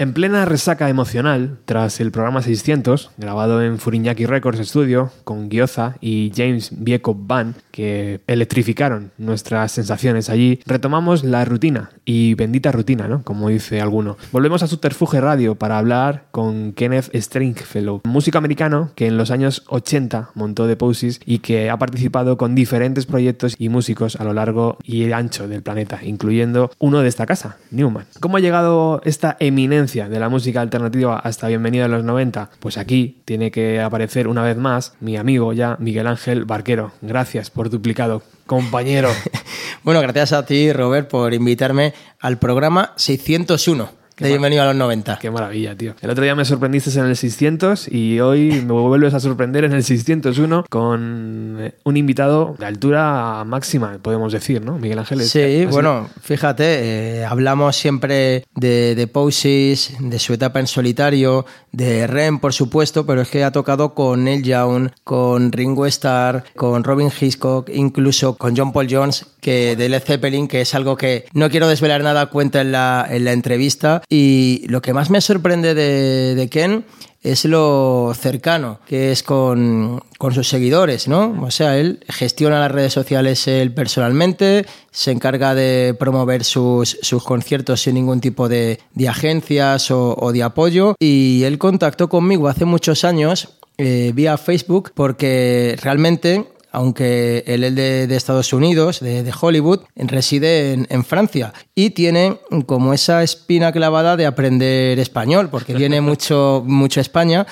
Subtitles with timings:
[0.00, 5.96] En plena resaca emocional, tras el programa 600, grabado en Furiñaki Records Studio, con Gyoza
[6.00, 13.08] y James Vieco Band, que electrificaron nuestras sensaciones allí, retomamos la rutina, y bendita rutina,
[13.08, 13.22] ¿no?
[13.24, 14.16] Como dice alguno.
[14.32, 19.64] Volvemos a Subterfuge Radio para hablar con Kenneth Stringfellow, músico americano que en los años
[19.68, 24.32] 80 montó The Poses y que ha participado con diferentes proyectos y músicos a lo
[24.32, 28.06] largo y ancho del planeta, incluyendo uno de esta casa, Newman.
[28.18, 32.78] ¿Cómo ha llegado esta eminencia de la música alternativa hasta Bienvenido a los 90, pues
[32.78, 36.92] aquí tiene que aparecer una vez más mi amigo ya, Miguel Ángel Barquero.
[37.00, 39.10] Gracias por duplicado, compañero.
[39.82, 45.18] bueno, gracias a ti, Robert, por invitarme al programa 601 de Bienvenido a los 90.
[45.18, 45.94] Qué maravilla, tío.
[46.00, 49.72] El otro día me sorprendiste en el 600 y hoy me vuelves a sorprender en
[49.72, 54.78] el 601 con eh, un invitado de altura máxima, podemos decir, ¿no?
[54.78, 55.22] Miguel Ángel.
[55.22, 56.64] Sí, bueno, fíjate,
[57.20, 63.06] eh, hablamos siempre de, de Poses, de su etapa en solitario, de Rem, por supuesto,
[63.06, 68.36] pero es que ha tocado con Neil Young, con Ringo Starr, con Robin Hitchcock, incluso
[68.36, 72.02] con John Paul Jones, que de Led Zeppelin, que es algo que no quiero desvelar
[72.02, 76.84] nada cuenta en la, en la entrevista, y lo que más me sorprende de, Ken
[77.22, 81.40] es lo cercano que es con, sus seguidores, ¿no?
[81.42, 87.82] O sea, él gestiona las redes sociales él personalmente, se encarga de promover sus, conciertos
[87.82, 93.60] sin ningún tipo de, agencias o, de apoyo y él contactó conmigo hace muchos años
[93.78, 101.04] eh, vía Facebook porque realmente aunque él es de, Estados Unidos, de, Hollywood, reside en,
[101.04, 107.46] Francia y tiene como esa espina clavada de aprender español, porque viene mucho, mucho España.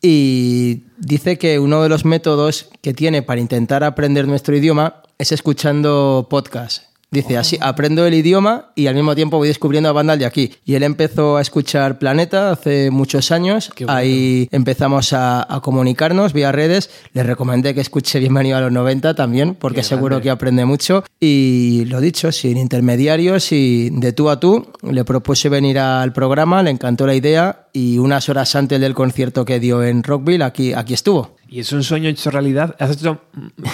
[0.00, 5.32] Y dice que uno de los métodos que tiene para intentar aprender nuestro idioma es
[5.32, 6.91] escuchando podcasts.
[7.12, 10.54] Dice, así aprendo el idioma y al mismo tiempo voy descubriendo a bandas de aquí.
[10.64, 13.70] Y él empezó a escuchar Planeta hace muchos años.
[13.86, 16.88] Ahí empezamos a, comunicarnos vía redes.
[17.12, 21.04] Le recomendé que escuche Bienvenido a los 90 también, porque seguro que aprende mucho.
[21.20, 26.62] Y lo dicho, sin intermediarios y de tú a tú, le propuse venir al programa,
[26.62, 30.72] le encantó la idea y unas horas antes del concierto que dio en Rockville, aquí,
[30.72, 31.36] aquí estuvo.
[31.52, 32.74] Y es un sueño hecho realidad.
[32.78, 33.20] Has hecho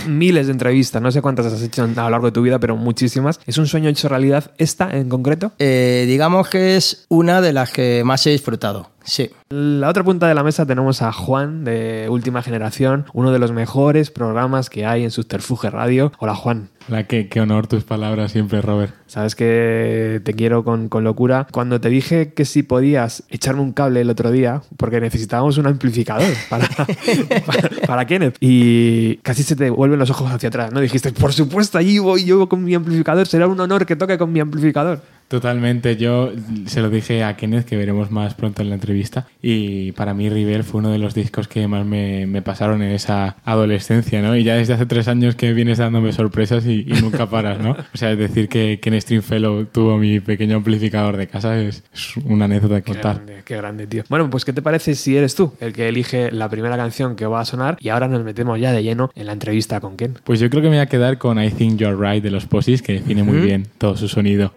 [0.08, 2.76] miles de entrevistas, no sé cuántas has hecho a lo largo de tu vida, pero
[2.76, 3.38] muchísimas.
[3.46, 5.52] ¿Es un sueño hecho realidad esta en concreto?
[5.60, 8.90] Eh, digamos que es una de las que más he disfrutado.
[9.08, 9.30] Sí.
[9.48, 13.52] La otra punta de la mesa tenemos a Juan de Última Generación, uno de los
[13.52, 16.12] mejores programas que hay en Subterfuge Radio.
[16.18, 16.68] Hola Juan.
[16.88, 18.94] Hola, qué, honor tus palabras siempre, Robert.
[19.06, 21.46] Sabes que te quiero con, locura.
[21.50, 25.66] Cuando te dije que si podías echarme un cable el otro día, porque necesitábamos un
[25.66, 26.68] amplificador para,
[27.86, 30.80] para, Kenneth, y casi se te vuelven los ojos hacia atrás, ¿no?
[30.80, 34.32] Dijiste, por supuesto, allí voy yo con mi amplificador, será un honor que toque con
[34.32, 35.00] mi amplificador.
[35.28, 36.32] Totalmente, yo
[36.66, 40.30] se lo dije a Kenneth que veremos más pronto en la entrevista y para mí
[40.30, 44.34] Rivel fue uno de los discos que más me, pasaron en esa adolescencia, ¿no?
[44.36, 47.72] Y ya desde hace tres años que vienes dándome sorpresas y, nunca paras, ¿no?
[47.72, 51.82] O sea, es decir que Kenneth Stringfellow tuvo mi pequeño amplificador de casa es,
[52.24, 53.16] una anécdota que contar.
[53.16, 54.04] Grande, qué grande, tío.
[54.08, 57.26] Bueno, pues ¿qué te parece si eres tú el que elige la primera canción que
[57.26, 60.14] va a sonar y ahora nos metemos ya de lleno en la entrevista con Ken?
[60.24, 62.46] Pues yo creo que me voy a quedar con I Think You're Right de los
[62.46, 64.52] Posies, que define muy bien todo su sonido.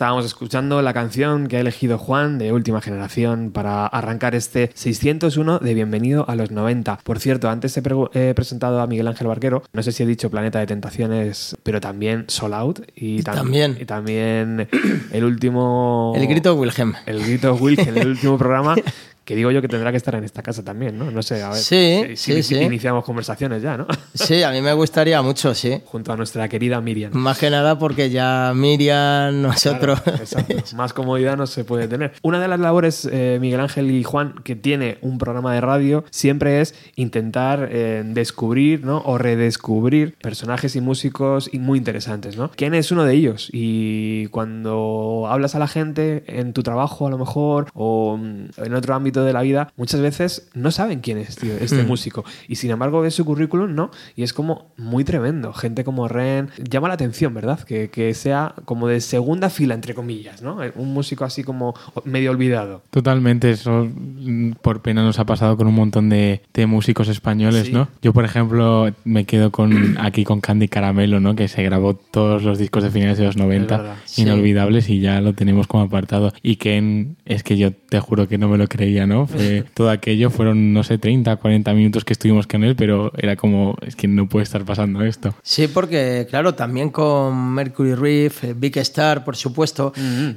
[0.00, 5.58] Estábamos escuchando la canción que ha elegido Juan de Última Generación para arrancar este 601
[5.58, 7.00] de Bienvenido a los 90.
[7.04, 10.58] Por cierto, antes he, presentado a Miguel Ángel Barquero, no sé si he dicho Planeta
[10.58, 13.76] de Tentaciones, pero también Soul Out y, tam- también.
[13.78, 14.68] y también
[15.12, 16.14] el último...
[16.16, 16.94] El grito Wilhelm.
[17.04, 18.76] El grito Wilhelm, el último programa.
[19.30, 21.08] Que digo yo que tendrá que estar en esta casa también, ¿no?
[21.12, 21.58] No sé, a ver.
[21.58, 22.56] Sí, si- si sí.
[22.56, 23.86] Iniciamos conversaciones ya, ¿no?
[24.12, 25.80] Sí, a mí me gustaría mucho, sí.
[25.84, 27.12] Junto a nuestra querida Miriam.
[27.14, 30.00] Más que nada porque ya Miriam, nosotros...
[30.00, 30.56] Claro, exacto.
[30.76, 32.12] Más comodidad no se puede tener.
[32.22, 36.04] Una de las labores, eh, Miguel Ángel y Juan, que tiene un programa de radio,
[36.10, 39.00] siempre es intentar eh, descubrir ¿no?
[39.06, 42.36] o redescubrir personajes y músicos y muy interesantes.
[42.36, 42.50] ¿no?
[42.56, 43.48] ¿Quién es uno de ellos?
[43.52, 48.94] Y cuando hablas a la gente en tu trabajo, a lo mejor, o en otro
[48.96, 52.24] ámbito de la vida, muchas veces no saben quién es tío, este músico.
[52.48, 53.90] Y sin embargo, ves su currículum, ¿no?
[54.16, 55.52] Y es como muy tremendo.
[55.52, 56.50] Gente como Ren.
[56.58, 57.60] Llama la atención, ¿verdad?
[57.60, 60.58] Que, que sea como de segunda fila, entre comillas, ¿no?
[60.76, 61.74] Un músico así como
[62.04, 62.82] medio olvidado.
[62.90, 67.66] Totalmente, eso mm, por pena nos ha pasado con un montón de, de músicos españoles,
[67.66, 67.72] Sí.
[67.72, 67.88] ¿no?
[68.02, 71.34] Yo, por ejemplo, me quedo con aquí con Candy Caramelo, ¿no?
[71.36, 74.22] Que se grabó todos los discos de finales de los 90, verdad, sí.
[74.22, 76.32] inolvidables, y ya lo tenemos como apartado.
[76.42, 79.26] Y Ken, es que yo te juro que no me lo creía, ¿no?
[79.26, 83.36] Fue todo aquello, fueron, no sé, 30, 40 minutos que estuvimos con él, pero era
[83.36, 85.34] como, es que no puede estar pasando esto.
[85.42, 89.92] Sí, porque claro, también con Mercury Reef, eh, Big Star, por supuesto,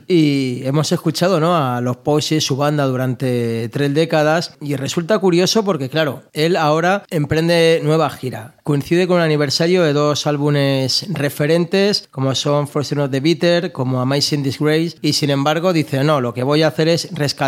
[0.07, 1.55] y hemos escuchado ¿no?
[1.55, 7.03] a los Poises, su banda, durante tres décadas, y resulta curioso porque, claro, él ahora
[7.11, 8.55] emprende nueva gira.
[8.63, 14.01] Coincide con el aniversario de dos álbumes referentes, como son Fortune of the Bitter, como
[14.01, 17.42] Amazing Disgrace, y sin embargo dice, no, lo que voy a hacer es rescatar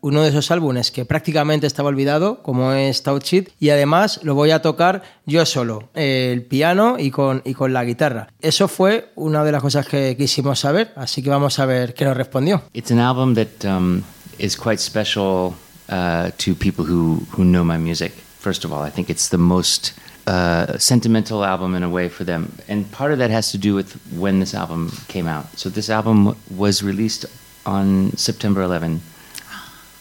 [0.00, 4.34] uno de esos álbumes que prácticamente estaba olvidado, como es Touch It, y además lo
[4.34, 8.28] voy a tocar yo solo, el piano y con, y con la guitarra.
[8.40, 12.04] Eso fue una de las cosas que quisimos saber, así que vamos a ver qué
[12.04, 12.62] nos respondió.
[12.72, 14.02] It's an album that um,
[14.38, 15.54] is quite special
[15.88, 18.12] uh, to people who, who know my music.
[18.40, 19.92] First of all, I think it's the most
[20.26, 22.52] uh, sentimental album in a way for them.
[22.68, 25.46] And part of that has to do with when this album came out.
[25.58, 27.26] So, this album was released
[27.64, 29.00] on September 11,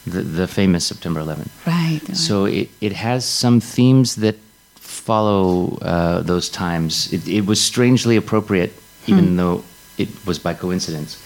[0.06, 1.50] the, the famous September 11.
[1.66, 2.02] Right.
[2.14, 4.36] So it, it has some themes that
[4.76, 7.12] follow uh, those times.
[7.12, 8.74] It, it was strangely appropriate,
[9.08, 9.64] even though
[9.98, 11.22] it was by coincidence.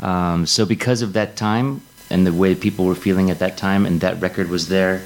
[0.00, 3.84] Um, so because of that time and the way people were feeling at that time,
[3.84, 5.02] and that record was there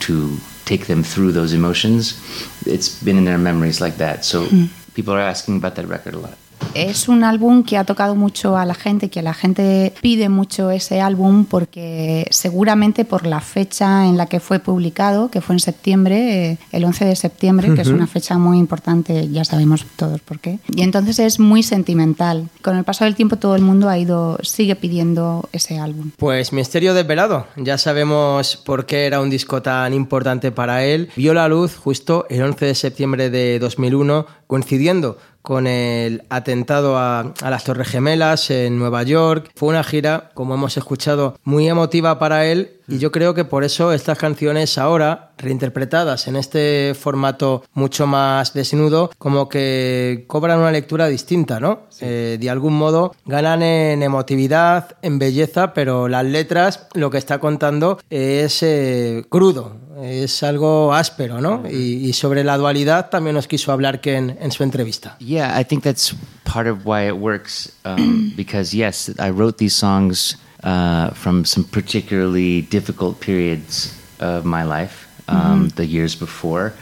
[0.00, 2.18] to take them through those emotions,
[2.66, 4.24] it's been in their memories like that.
[4.24, 4.48] So
[4.94, 6.38] people are asking about that record a lot.
[6.78, 10.70] Es un álbum que ha tocado mucho a la gente, que la gente pide mucho
[10.70, 15.60] ese álbum porque seguramente por la fecha en la que fue publicado, que fue en
[15.60, 20.20] septiembre, eh, el 11 de septiembre, que es una fecha muy importante, ya sabemos todos
[20.20, 20.58] por qué.
[20.74, 22.48] Y entonces es muy sentimental.
[22.62, 26.12] Con el paso del tiempo todo el mundo ha ido, sigue pidiendo ese álbum.
[26.16, 31.10] Pues Misterio Desvelado, ya sabemos por qué era un disco tan importante para él.
[31.16, 37.32] Vio la luz justo el 11 de septiembre de 2001, coincidiendo con el atentado a,
[37.40, 39.50] las Torres Gemelas en Nueva York.
[39.56, 43.64] Fue una gira, como hemos escuchado, muy emotiva para él Y yo creo que por
[43.64, 50.72] eso estas canciones ahora, reinterpretadas en este formato mucho más desnudo, como que cobran una
[50.72, 51.82] lectura distinta, ¿no?
[52.00, 57.38] Eh, de algún modo ganan en emotividad, en belleza, pero las letras lo que está
[57.38, 61.64] contando es eh, crudo, es algo áspero, ¿no?
[61.70, 65.16] Y, y sobre la dualidad también nos quiso hablar Ken en su entrevista.
[65.18, 66.14] Yeah, I think that's
[66.44, 67.70] part of why it works.
[67.84, 74.64] Um, because yes, I wrote these songs uh, from some particularly difficult periods of my
[74.64, 76.72] life, um, the years before.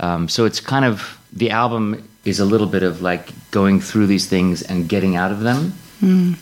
[0.00, 4.06] Um, so it's kind of the album is a little bit of like going through
[4.06, 5.72] these things and getting out of them,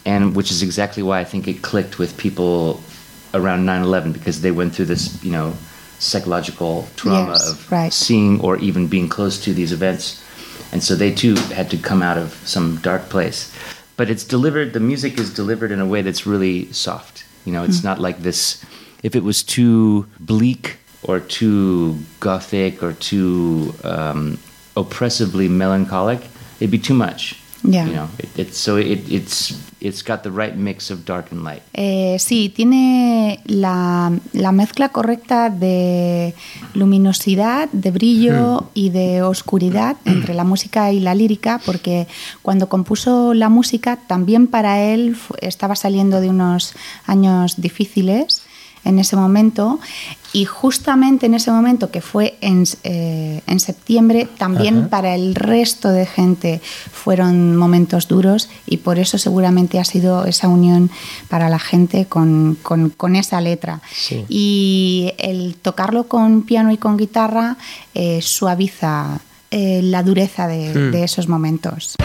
[0.04, 2.80] and which is exactly why I think it clicked with people
[3.34, 5.54] around 9/11 because they went through this, you know,
[5.98, 7.92] psychological trauma Yes, of right.
[7.92, 10.22] seeing or even being close to these events.
[10.72, 13.50] And so they too had to come out of some dark place.
[13.96, 17.24] But it's delivered, the music is delivered in a way that's really soft.
[17.44, 18.64] You know, it's not like this,
[19.02, 24.38] if it was too bleak or too gothic or too um,
[24.76, 26.20] oppressively melancholic,
[26.60, 27.40] it'd be too much.
[27.66, 27.86] Yeah.
[27.86, 31.42] You know, it, it's so it, it's it's got the right mix of dark and
[31.42, 31.62] light.
[31.72, 36.34] Eh, sí, tiene la, la mezcla correcta de
[36.74, 42.06] luminosidad, de brillo y de oscuridad entre la música y la lírica, porque
[42.42, 46.74] cuando compuso la música también para él estaba saliendo de unos
[47.06, 48.42] años difíciles
[48.84, 49.80] en ese momento
[50.36, 55.88] y justamente en ese momento que fue en, eh, en septiembre también para el resto
[55.88, 56.60] de gente
[56.92, 60.90] fueron momentos duros y por eso seguramente ha sido esa unión
[61.30, 64.26] para la gente con, con- con esa letra Sí.
[64.28, 67.56] y el tocarlo con piano y con guitarra
[67.94, 71.96] eh, suaviza eh, la dureza de, de esos momentos.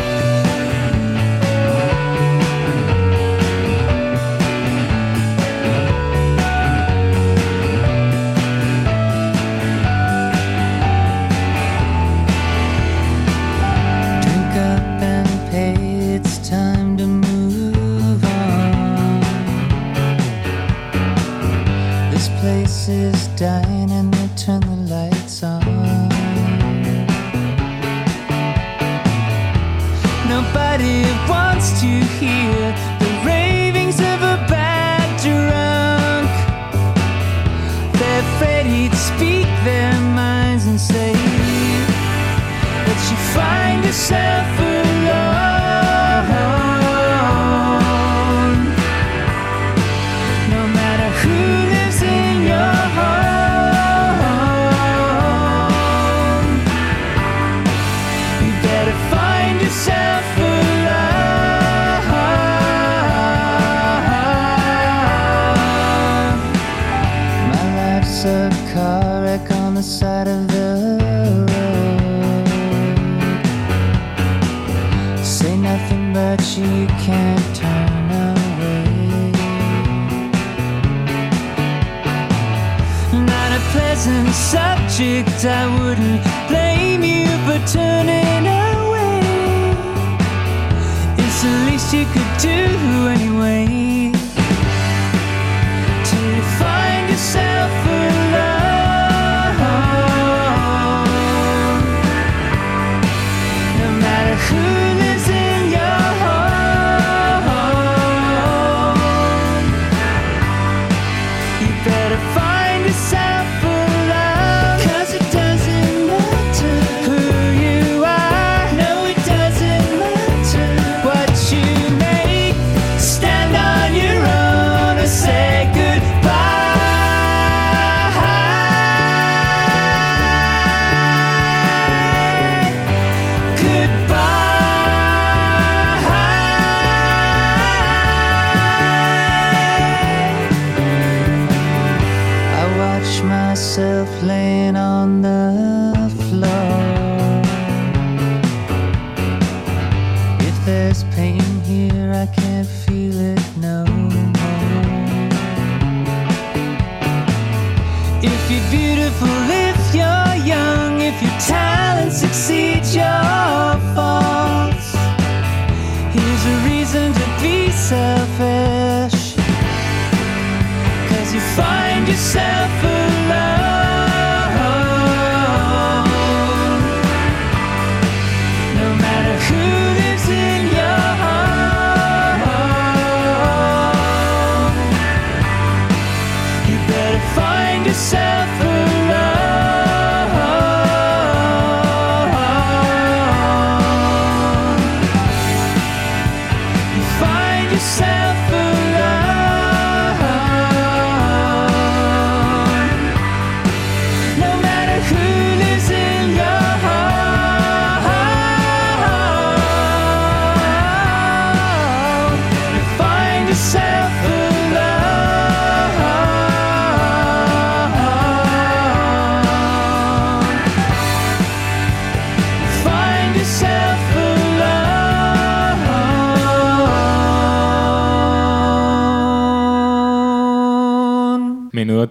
[143.61, 145.80] Myself laying on the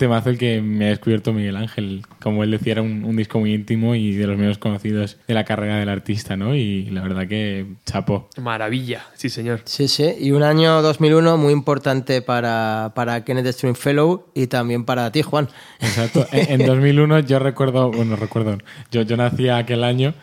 [0.00, 2.02] temazo el que me ha descubierto Miguel Ángel.
[2.20, 5.34] Como él decía, era un, un disco muy íntimo y de los menos conocidos de
[5.34, 6.56] la carrera del artista, ¿no?
[6.56, 8.28] Y la verdad que chapo.
[8.40, 9.60] Maravilla, sí, señor.
[9.64, 10.12] Sí, sí.
[10.18, 15.48] Y un año 2001 muy importante para, para Kenneth Stringfellow y también para ti, Juan.
[15.78, 16.26] Exacto.
[16.32, 18.58] En, en 2001 yo recuerdo, bueno, recuerdo,
[18.90, 20.14] yo, yo nací aquel año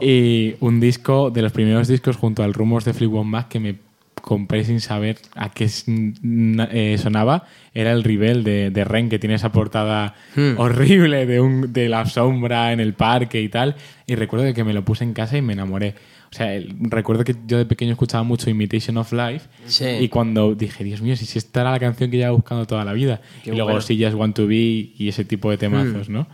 [0.00, 3.89] y un disco, de los primeros discos junto al Rumors de Fleetwood Mac que me
[4.20, 9.34] compré sin saber a qué eh, sonaba, era el Rebel de, de Ren, que tiene
[9.36, 10.14] esa portada
[10.56, 13.76] horrible de, un, de la sombra en el parque y tal.
[14.06, 15.94] Y recuerdo que me lo puse en casa y me enamoré.
[16.32, 19.84] O sea, el- recuerdo que yo de pequeño escuchaba mucho Imitation of Life Sí.
[20.00, 22.84] y cuando dije, Dios mío, si si esta era la canción que llevaba buscando toda
[22.84, 23.20] la vida.
[23.42, 23.80] Qué y luego bueno.
[23.80, 24.54] Si Just Want to Be
[24.96, 26.28] y ese tipo de temazos, ¿no?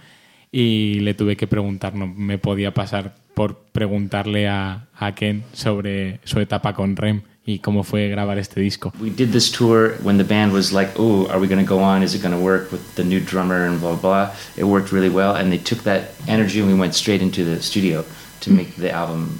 [0.52, 6.20] Y le tuve que preguntar, no me podía pasar por preguntarle a, a Ken sobre
[6.24, 8.92] su etapa con Rem y cómo fue grabar este disco.
[9.00, 11.78] We did this tour when the band was like, "Oh, are we going to go
[11.78, 12.02] on?
[12.02, 15.10] Is it going to work with the new drummer and blah blah?" It worked really
[15.10, 18.04] well, and they took that energy and we went straight into the studio
[18.40, 19.38] to make the album.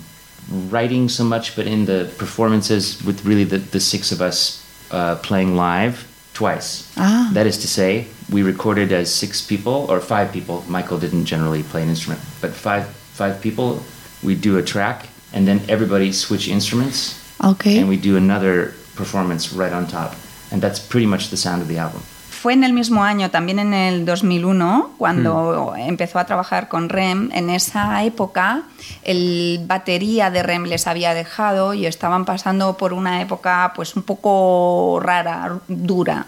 [0.70, 5.16] Writing so much, but in the performances with really the, the six of us uh,
[5.16, 6.92] playing live twice.
[6.96, 7.30] Ah.
[7.32, 10.64] That is to say, we recorded as six people or five people.
[10.68, 13.82] Michael didn't generally play an instrument, but five five people.
[14.22, 17.66] We do a track, and then everybody switch instruments Ok.
[17.66, 20.14] and we do another performance right on top.
[20.50, 22.02] And that's pretty much the sound of the album.
[22.30, 27.30] Fue en el mismo año, también en el 2001, cuando empezó a trabajar con Rem.
[27.32, 28.62] En esa época,
[29.02, 34.02] el batería de Rem les había dejado y estaban pasando por una época pues un
[34.02, 36.26] poco rara, dura.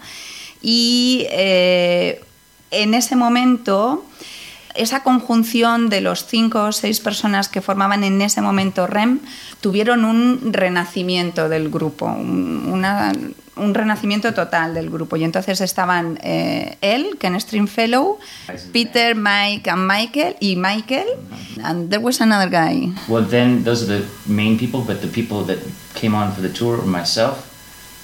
[0.61, 2.21] Y eh,
[2.71, 4.03] en ese momento,
[4.79, 9.19] esa conjunción de los cinco o seis personas que formaban en ese momento REM
[9.61, 12.73] tuvieron un renacimiento del grupo, un,
[13.57, 15.17] un renacimiento total del grupo.
[15.17, 18.19] Y entonces estaban eh, él, Ken Stringfellow,
[18.71, 21.07] Peter, Mike and Michael, y Michael,
[21.61, 22.93] and there was another guy.
[23.07, 25.59] Well, then those are the main people, but the people that
[25.93, 27.45] came on for the tour were myself,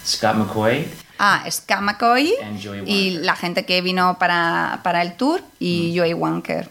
[0.03, 5.13] Scott McCoy, Ah, Ska McCoy And Joey y la gente que vino para, para el
[5.13, 6.69] tour y Joey Wanker.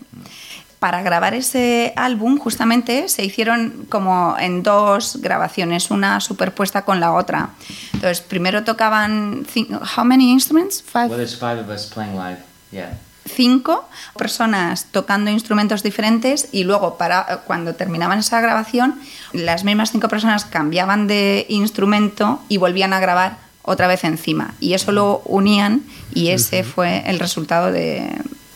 [0.78, 7.14] Para grabar ese álbum justamente se hicieron como en dos grabaciones, una superpuesta con la
[7.14, 7.50] otra.
[7.94, 9.46] Entonces, primero tocaban...
[9.96, 10.82] How many instruments?
[10.82, 11.08] Five.
[11.08, 12.38] well, there's five of us playing live.
[12.70, 12.98] Yeah.
[13.24, 19.00] cinco personas tocando instrumentos diferentes y luego para cuando terminaban esa grabación
[19.32, 24.74] las mismas cinco personas cambiaban de instrumento y volvían a grabar otra vez encima y
[24.74, 28.08] eso lo unían y ese fue el resultado de,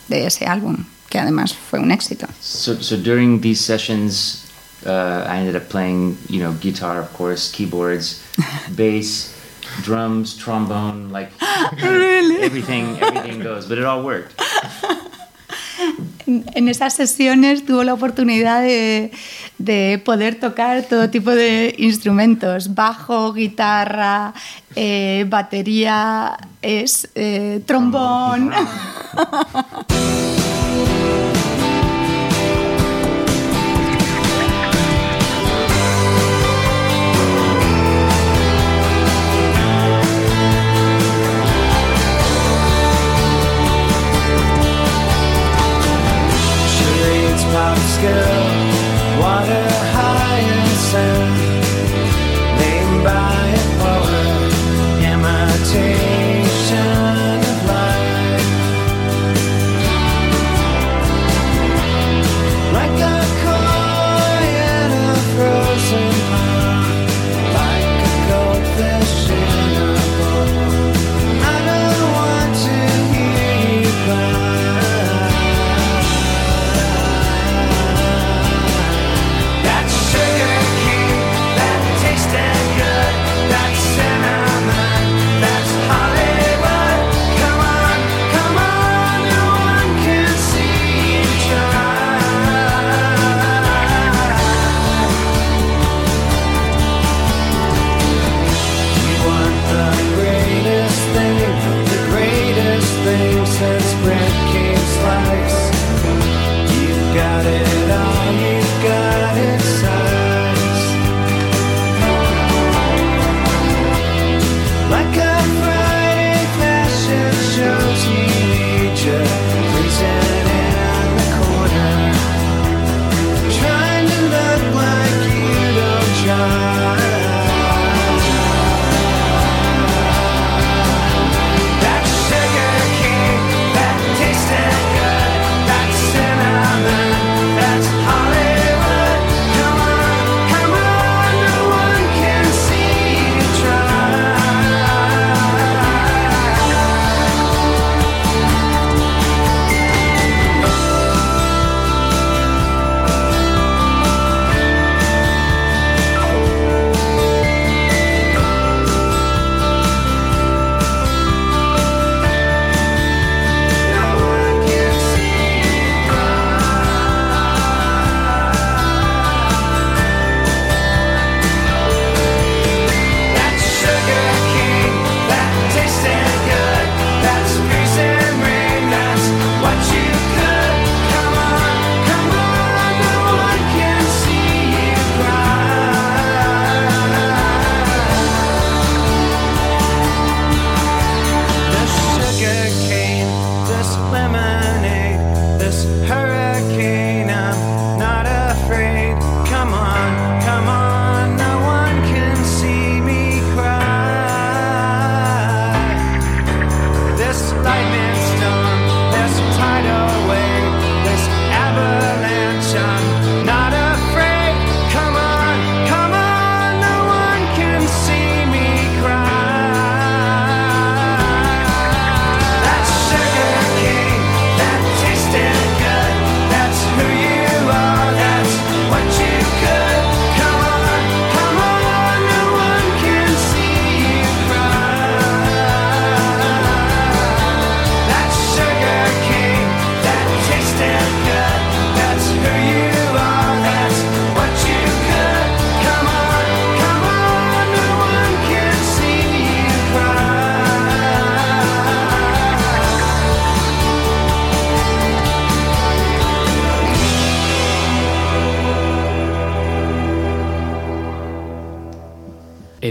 [0.08, 2.26] de ese álbum que además fue un éxito.
[2.40, 4.44] So, so during these sessions,
[4.84, 8.22] uh, I ended up playing, you know, guitar, of course, keyboards,
[8.76, 9.34] bass,
[9.82, 11.30] drums, trombone, like
[11.82, 13.66] everything, everything goes.
[13.66, 14.34] But it all worked.
[16.28, 19.10] En esas sesiones tuvo la oportunidad de,
[19.56, 24.34] de poder tocar todo tipo de instrumentos, bajo, guitarra,
[24.76, 28.52] eh, batería, es, eh, trombón.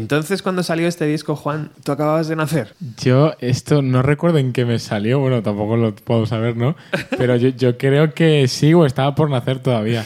[0.08, 2.74] Entonces, cuando salió este disco, Juan, ¿tú acababas de nacer?
[3.04, 6.78] Yo, esto no recuerdo en qué me salió, bueno, tampoco lo puedo saber, ¿no?
[7.18, 10.06] Pero yo, yo creo que sí, o estaba por nacer todavía.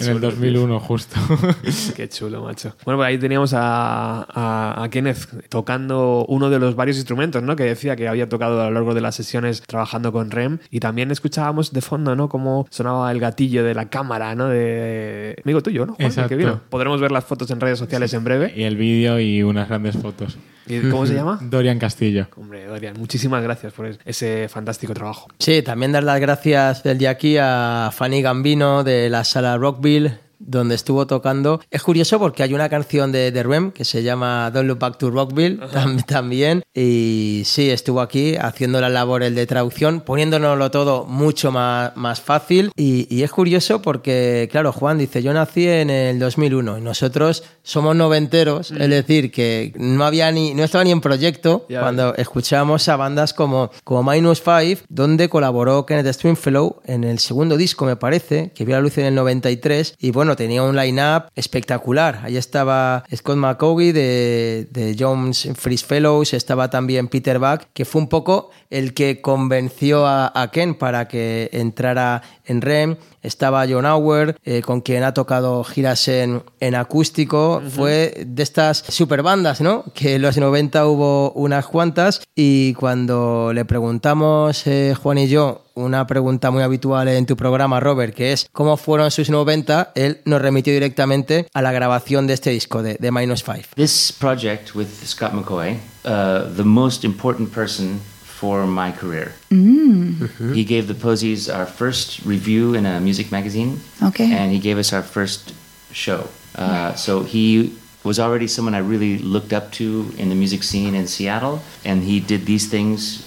[0.00, 1.16] En el chulo, 2001, justo.
[1.96, 2.74] Qué chulo, macho.
[2.84, 7.56] Bueno, pues ahí teníamos a, a- a Kenneth tocando uno de los varios instrumentos, ¿no?
[7.56, 10.58] Que decía que había tocado a lo largo de las sesiones trabajando con Rem.
[10.70, 12.28] Y también escuchábamos de fondo, ¿no?
[12.28, 14.48] Cómo sonaba el gatillo de la cámara, ¿no?
[14.48, 15.94] De amigo tuyo, ¿no?
[15.94, 16.28] Juan, Exacto.
[16.30, 16.60] que vino.
[16.68, 18.52] Podremos ver las fotos en redes sociales en breve.
[18.56, 20.36] y el vídeo y unas grandes fotos.
[20.66, 21.38] ¿Y ¿Cómo se llama?
[21.42, 22.28] Dorian Castillo.
[22.36, 25.28] Hombre, Dorian, muchísimas gracias por ese fantástico trabajo.
[25.38, 30.25] Sí, también dar las gracias del día aquí a Fanny Gambino de la sala Rockville
[30.38, 31.60] donde estuvo tocando.
[31.70, 34.98] Es curioso porque hay una canción de, de Rem que se llama Don't Look Back
[34.98, 36.62] to Rockville tam- también.
[36.74, 42.20] Y sí, estuvo aquí haciendo la labor el de traducción, poniéndonoslo todo mucho más, más
[42.20, 42.70] fácil.
[42.76, 47.42] Y, y es curioso porque, claro, Juan dice, yo nací en el 2001 y nosotros
[47.62, 52.14] somos noventeros, es decir, que no había ni, no estaba ni en proyecto Ya cuando
[52.14, 57.84] escuchamos a bandas como, como Minus Five, donde colaboró Kenneth Stringfellow en el segundo disco,
[57.86, 59.94] me parece, que vio la luz en el 93.
[59.98, 62.20] Y bueno, tenía un line-up espectacular.
[62.24, 68.00] Ahí estaba Scott McCaughey de, de Jones Freeze Fellows, estaba también Peter Buck, que fue
[68.00, 72.96] un poco el que convenció a, a Ken para que entrara en REM.
[73.22, 77.60] Estaba John Auer, eh, con quien ha tocado giras en, en acústico.
[77.68, 79.84] Fue de estas super bandas, ¿no?
[79.94, 82.22] Que en los 90 hubo unas cuantas.
[82.34, 87.80] Y cuando le preguntamos, eh, Juan y yo, una pregunta muy habitual en tu programa,
[87.80, 92.34] Robert, que es cómo fueron sus 90, él nos remitió directamente a la grabación de
[92.34, 93.66] este disco de, de Minus Five.
[93.74, 98.00] This project with Scott McCoy, uh, the most important person
[98.36, 99.32] for my career.
[99.50, 100.28] Mm.
[100.54, 104.28] He gave the Posies our first review in a music magazine, Okay.
[104.30, 105.54] and he gave us our first
[105.92, 106.28] show.
[106.54, 107.72] Uh, so he
[108.04, 112.04] was already someone I really looked up to in the music scene in Seattle, and
[112.04, 113.24] he did these things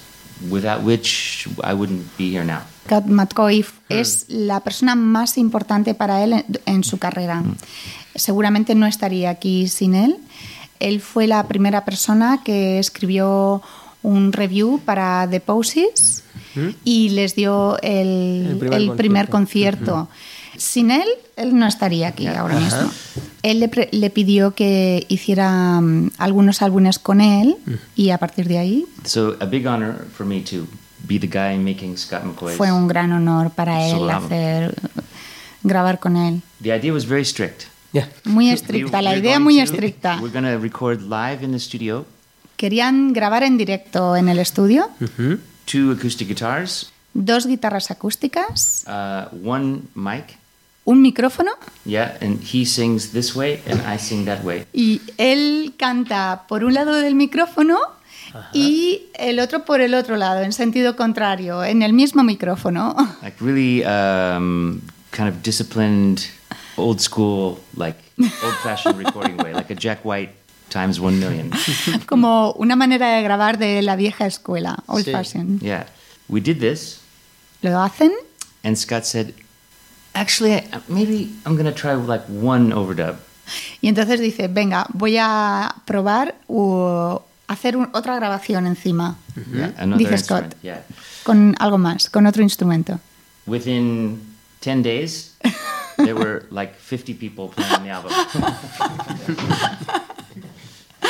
[0.47, 2.61] without which I wouldn't be here now.
[2.85, 3.93] Scott McCoy hmm.
[3.93, 7.41] es la persona más importante para él en, en su carrera.
[7.41, 7.57] Hmm.
[8.13, 10.17] Seguramente no estaría aquí sin él.
[10.79, 13.61] Él fue la primera persona que escribió
[14.03, 16.23] un review para The Poses
[16.83, 20.09] y les dio el, El primer el primer concierto.
[20.57, 21.07] Sin él,
[21.37, 22.91] él no estaría aquí ahora mismo.
[23.43, 27.55] Él le, le pidió que hiciera mm, algunos álbumes con él
[27.95, 30.67] y a partir de ahí So a big honor for me to
[31.07, 32.57] be the guy making Scott McCoy's.
[32.57, 34.75] fue un gran honor para él hacer
[35.63, 36.41] grabar con él.
[36.61, 37.63] The idea was very strict.
[37.93, 38.09] Yeah.
[38.25, 40.19] Muy estricta, We- la idea muy to- estricta.
[40.21, 42.05] We're going to record live in the studio,
[42.69, 44.89] Querían grabar en directo en el estudio,
[45.63, 50.37] two acoustic guitars, dos guitarras acústicas, uh, one mic.
[50.83, 51.51] un micrófono
[51.85, 54.65] Yeah, and he sings this way and I sing that way.
[54.73, 57.77] y él canta por un lado del micrófono
[58.51, 62.93] y el otro por el otro lado, en sentido contrario, en el mismo micrófono.
[63.23, 66.23] Like really um, kind of disciplined,
[66.75, 70.31] old school, like old fashioned recording way, like a Jack White
[70.69, 71.51] times one million.
[72.07, 75.11] Como una manera de grabar de la vieja escuela, old Sí.
[75.11, 75.59] fashion.
[75.59, 75.85] Yeah.
[76.27, 76.99] We did this,
[77.61, 78.11] Lo hacen
[78.63, 79.33] and Scott said,
[80.13, 83.17] actually, maybe I'm going to try like one overdub.
[83.81, 89.17] y entonces dice, venga, voy a probar o hacer un- otra grabación encima
[89.51, 90.53] Yeah, another Dice instrument.
[90.53, 90.63] Scott.
[90.63, 90.83] Yeah.
[91.23, 92.99] con algo más, con otro instrumento.
[93.47, 94.21] Within
[94.61, 95.35] 10 days,
[95.97, 98.11] there were like 50 people playing the album.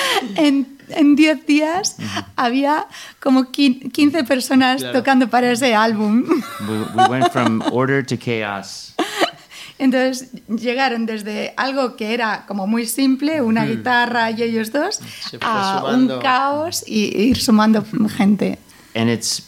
[0.35, 1.97] En, en 10 días
[2.35, 2.87] había
[3.19, 6.23] como quin- 15 personas tocando para ese álbum.
[6.67, 8.93] we, we went from order to chaos.
[9.79, 14.99] Entonces llegaron desde algo que era como muy simple, una guitarra y ellos dos,
[15.39, 16.15] a sumando.
[16.15, 17.85] un caos y ir sumando
[18.17, 18.59] gente.
[18.93, 19.43] And it's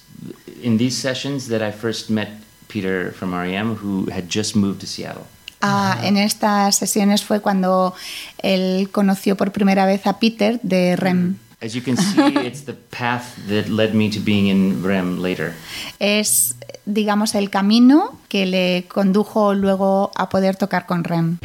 [0.64, 2.30] in these sessions that I first met
[2.70, 5.26] Peter from REM, who had just moved to Seattle.
[5.62, 7.94] Ah, en estas sesiones fue cuando
[8.40, 11.38] él conoció por primera vez a Peter de REM.
[11.64, 15.54] As you can see, it's the path that led me to being in REM later.
[16.00, 21.38] Es, digamos, el camino que le condujo luego a poder tocar con REM.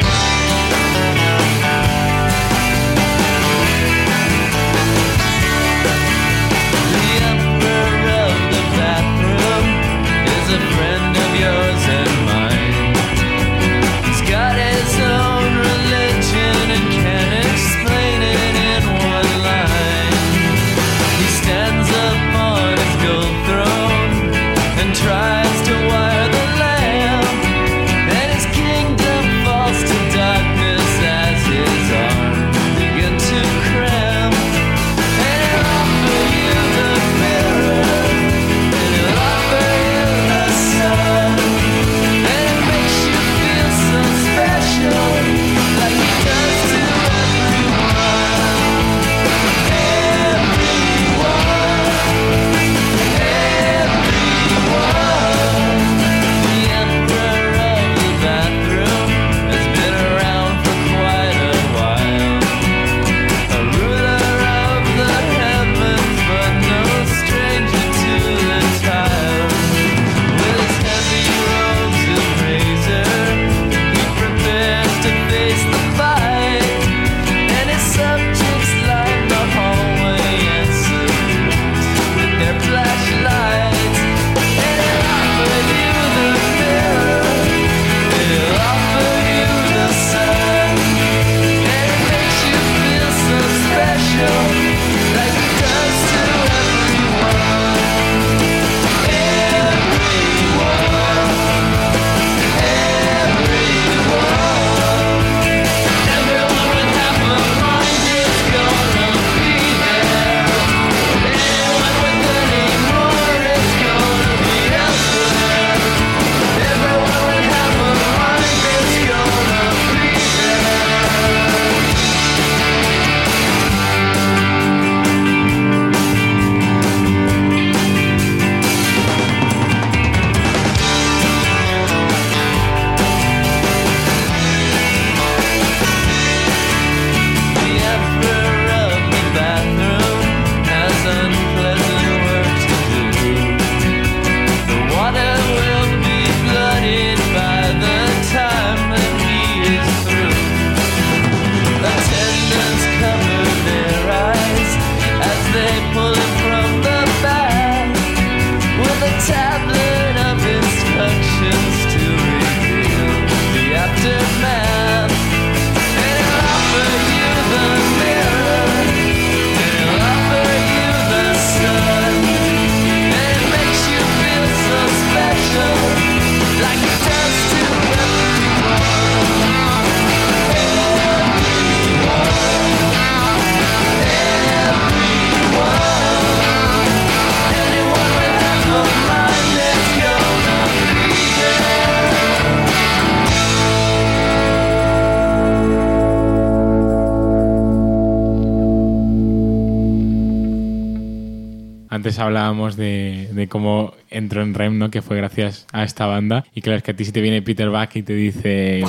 [202.16, 204.90] Antes hablábamos de, de cómo entró en REM, ¿no?
[204.90, 206.44] Que fue gracias a esta banda.
[206.54, 208.82] Y claro, es que a ti si te viene Peter Buck y te dice,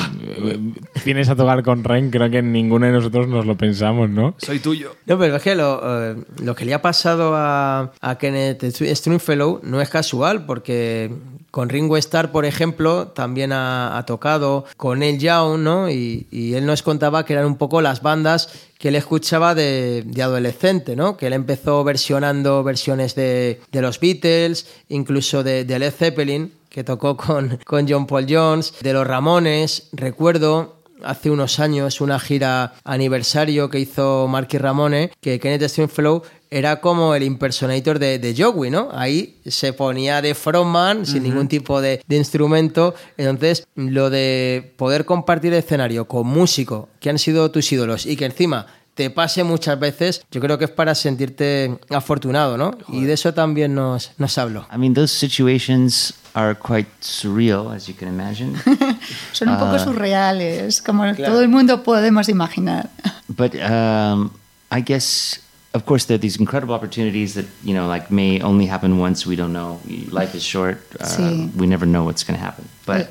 [1.05, 4.35] vienes a tocar con REM, creo que ninguno de nosotros nos lo pensamos, ¿no?
[4.37, 4.95] Soy tuyo.
[5.05, 9.59] No, pero es que lo, eh, lo que le ha pasado a, a Kenneth Stringfellow
[9.63, 11.11] no es casual, porque
[11.57, 15.89] con Ringo Starr, por ejemplo, también ha, tocado con Neil Young, ¿no?
[15.89, 20.95] Y, él nos contaba que eran un poco las bandas que él escuchaba de, adolescente,
[20.95, 21.17] ¿no?
[21.17, 27.17] Que él empezó versionando versiones de, los Beatles, incluso de, de Led Zeppelin, que tocó
[27.17, 27.57] con
[27.89, 34.27] John Paul Jones, de los Ramones, recuerdo hace unos años una gira aniversario que hizo
[34.27, 38.89] Marky Ramone, que Kenneth Stringfellow era como el impersonator de, de Joey, ¿no?
[38.93, 42.95] Ahí se ponía de frontman sin ningún tipo de, de instrumento.
[43.17, 48.25] Entonces, lo de poder compartir escenario con músicos que han sido tus ídolos y que
[48.25, 52.71] encima te pase muchas veces, yo creo que es para sentirte afortunado, ¿no?
[52.89, 54.65] Y de eso también nos, nos habló.
[54.73, 58.57] I mean, those situations are quite surreal, as you can imagine.
[59.33, 62.89] Son un poco surreales, como todo el mundo podemos imaginar.
[63.29, 64.31] but um,
[64.71, 65.39] I guess,
[65.75, 69.27] of course, there are these incredible opportunities that you know, like may only happen once.
[69.27, 69.79] We don't know.
[70.11, 70.79] Life is short.
[70.99, 71.51] Uh, Sí.
[71.55, 72.67] We never know what's going to happen.
[72.87, 73.09] But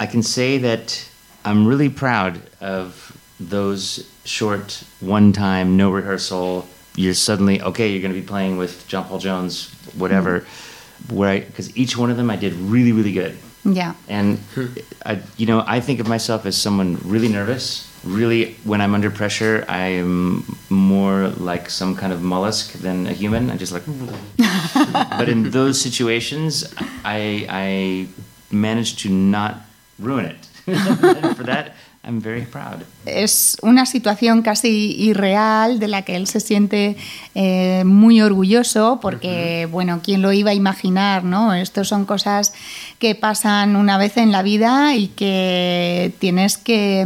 [0.00, 0.98] I can say that
[1.44, 3.07] I'm really proud of
[3.40, 6.68] those short, one-time, no rehearsal.
[6.96, 7.88] You're suddenly okay.
[7.88, 10.40] You're going to be playing with John Paul Jones, whatever.
[10.40, 11.14] Mm-hmm.
[11.14, 13.38] Where I because each one of them I did really, really good.
[13.64, 14.66] yeah And hmm.
[15.06, 17.86] I, you know, I think of myself as someone really nervous.
[18.04, 23.12] Really, when I'm under pressure, I am more like some kind of mollusk than a
[23.12, 23.50] human.
[23.50, 23.84] I just like.
[25.18, 26.64] but in those situations,
[27.04, 28.08] I I
[28.50, 29.62] managed to not
[29.98, 30.44] ruin it.
[31.36, 31.74] for that,
[32.08, 32.82] I'm very proud.
[33.04, 36.96] Es una situación casi irreal de la que él se siente
[37.34, 41.52] eh, muy orgulloso porque, bueno, ¿quién lo iba a imaginar, no?
[41.52, 42.54] Estos son cosas
[42.98, 47.04] que pasan una vez en la vida y que tienes que...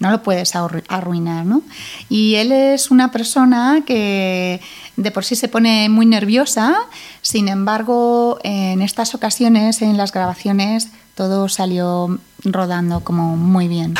[0.00, 1.62] no lo puedes arru- arruinar, ¿no?
[2.08, 4.62] Y él es una persona que
[4.96, 6.74] de por sí se pone muy nerviosa,
[7.20, 13.94] sin embargo, en estas ocasiones, en las grabaciones, todo salió rodando como muy bien.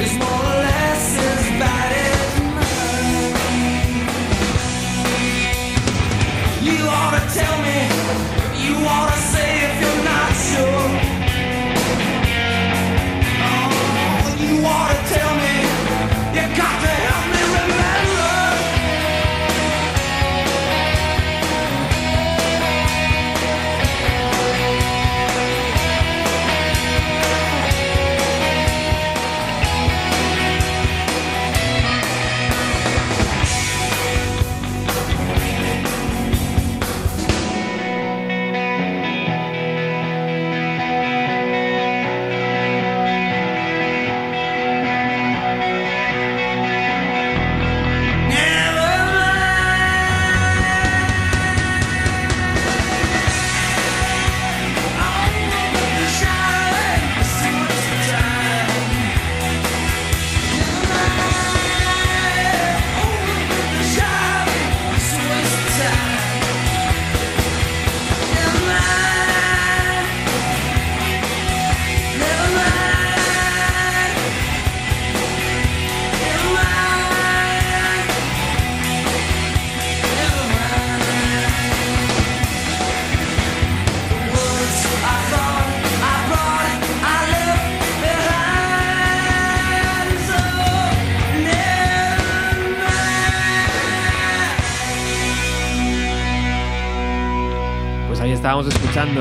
[0.00, 0.39] Guess is more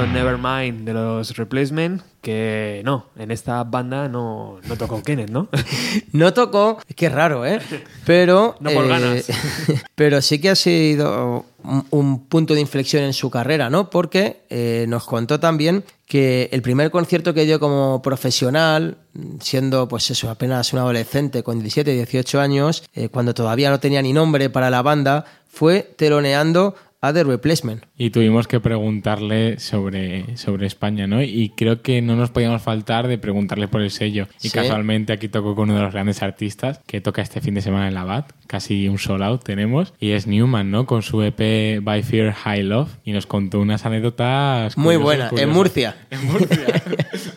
[0.05, 5.47] Nevermind de los Replacement, que no, en esta banda no, no tocó Kenneth, ¿no?
[6.11, 7.59] No tocó, es que es raro, ¿eh?
[8.05, 9.27] Pero, No por eh, ganas.
[9.95, 13.89] pero sí que ha sido un, un punto de inflexión en su carrera, ¿no?
[13.89, 18.97] Porque eh, nos contó también que el primer concierto que dio como profesional,
[19.41, 24.01] siendo pues eso, apenas un adolescente con 17, 18 años, eh, cuando todavía no tenía
[24.01, 27.83] ni nombre para la banda, fue teloneando a The Replacement.
[27.97, 31.21] Y tuvimos que preguntarle sobre, sobre España, ¿no?
[31.23, 34.27] Y creo que no nos podíamos faltar de preguntarle por el sello.
[34.41, 34.57] Y Sí.
[34.57, 37.87] casualmente aquí tocó con uno de los grandes artistas que toca este fin de semana
[37.87, 38.31] en la BAT.
[38.47, 39.93] Casi un sold out tenemos.
[39.99, 40.85] Y es Newman, ¿no?
[40.85, 42.89] Con su EP By Fear High Love.
[43.05, 44.77] Y nos contó unas anécdotas.
[44.77, 45.49] Muy curiosas, buena, en.
[45.49, 45.95] Murcia.
[46.09, 46.65] En Murcia.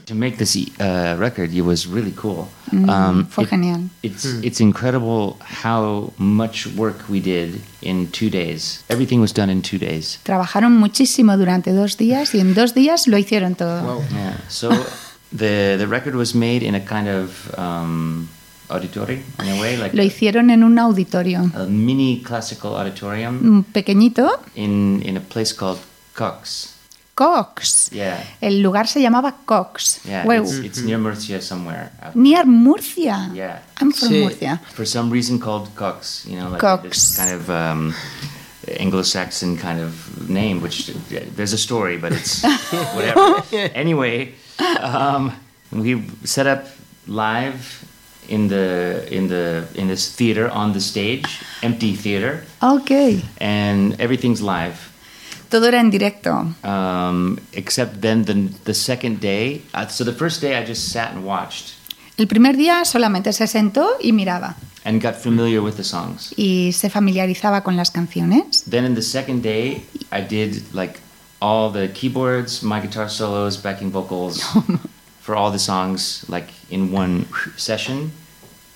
[0.06, 2.48] To make this uh, record, it was really cool.
[2.72, 3.80] Mm, Um, fue it- genial.
[4.02, 8.82] It's it's incredible how much work we did in two days.
[8.88, 10.18] Everything was done in two days.
[10.24, 14.02] Trabajaron muchísimo durante dos días y en dos días lo hicieron todo.
[14.12, 14.36] Yeah.
[14.48, 14.70] So
[15.36, 18.28] the the record was made in a kind of um,
[18.70, 23.64] auditorium in a way, like Lo hicieron en un auditorio a mini classical auditorium mm,
[23.72, 25.78] pequeñito, in in a place called
[26.14, 26.71] Cox.
[27.22, 27.90] Cox.
[27.92, 28.24] Yeah.
[28.40, 30.00] El lugar se llamaba Cox.
[30.04, 30.26] Yeah.
[30.26, 30.42] Wow.
[30.42, 31.90] It's, it's near Murcia somewhere.
[32.14, 33.30] Near Murcia.
[33.34, 33.58] Yeah.
[33.80, 34.24] I'm from Sí.
[34.24, 34.60] Murcia.
[34.74, 36.82] for some reason called Cox, you know, like Cox.
[36.82, 37.94] this kind of um,
[38.78, 40.86] Anglo-Saxon kind of name, which
[41.36, 42.42] there's a story, but it's
[42.94, 43.42] whatever.
[43.74, 44.32] anyway,
[44.80, 45.32] um,
[45.72, 46.66] we set up
[47.06, 47.84] live
[48.28, 51.26] in the in the in this theater on the stage,
[51.62, 53.20] empty theater, Ok.
[53.40, 54.91] and everything's live.
[55.52, 56.46] Todo era en directo.
[56.64, 59.60] Um, except then the the second day.
[59.74, 61.74] Uh, so the first day I just sat and watched
[62.18, 66.32] El primer día solamente se sentó y miraba and got familiar with the songs.
[66.38, 68.64] y se familiarizaba con las canciones.
[68.70, 71.00] Then in the second day, I did like
[71.42, 74.40] all the keyboards, my guitar solos, backing vocals
[75.20, 77.26] for all the songs, like in one
[77.58, 78.12] session.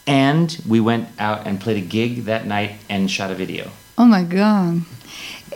[0.06, 3.70] And we went out and played a gig that night and shot a video.
[3.96, 4.82] Oh my God.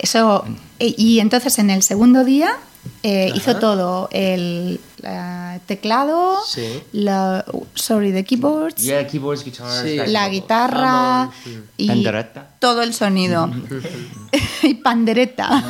[0.03, 2.57] Eso, e- y entonces en el segundo día
[3.03, 6.81] eh, hizo todo: el la- teclado, Sí.
[6.93, 7.45] la,
[7.75, 9.97] sorry, the keyboards, Yeah, keyboards, guitars, Sí.
[10.07, 11.31] la guitarra
[11.77, 12.51] y Pandereta.
[12.59, 13.51] todo el sonido.
[14.63, 15.65] y pandereta.